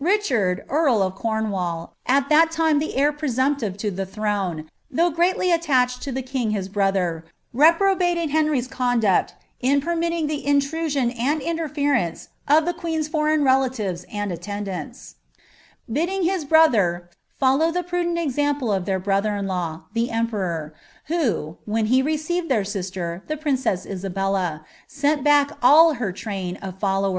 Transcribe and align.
Kichsid, 0.00 0.62
earl 0.70 1.02
of 1.02 1.14
Cornwall, 1.14 1.94
at 2.06 2.30
tliat 2.30 2.58
lime 2.58 2.78
the 2.78 2.96
heir 2.96 3.12
praauniptiTfl 3.12 3.76
to 3.76 3.90
tin 3.92 4.06
throne, 4.06 4.70
ihotuh 4.90 5.14
greatly 5.14 5.52
attached 5.52 6.00
to 6.04 6.10
the 6.10 6.22
king 6.22 6.52
his 6.52 6.70
brother, 6.70 7.26
reprobaied 7.52 8.16
llenr)''s 8.30 8.70
conduct 8.70 9.34
in 9.60 9.82
permitting 9.82 10.26
the 10.26 10.42
iiilnisioii 10.46 11.18
and 11.20 11.42
interference 11.42 12.28
of 12.48 12.64
iht 12.64 12.76
tiueeu's 12.80 13.08
foreign 13.08 13.42
relalivea 13.42 14.06
and 14.10 14.32
utleud&nts; 14.32 15.16
bidding 15.92 16.22
his 16.22 16.46
brother 16.46 17.10
"fuUo* 17.42 17.70
llie 17.70 17.86
prudent 17.86 18.16
exnmple 18.16 18.74
of 18.74 18.86
their 18.86 18.98
brother 18.98 19.36
in 19.36 19.46
law, 19.46 19.82
tho 19.94 20.06
emperor, 20.08 20.72
who, 21.08 21.58
vhoi 21.68 21.84
he 21.88 22.00
received 22.00 22.50
ilicir 22.50 22.66
sister, 22.66 23.22
l)ie 23.28 23.36
princess 23.36 23.84
Isabella, 23.84 24.64
sent 24.88 25.22
bark 25.22 25.58
all 25.62 25.92
her 26.00 26.10
tnio 26.10 26.56
ol 26.64 26.72
followen." 26.72 27.12